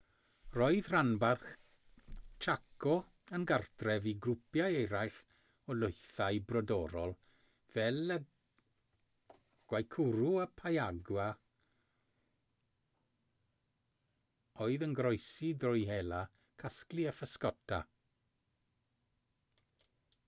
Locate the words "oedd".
14.67-14.87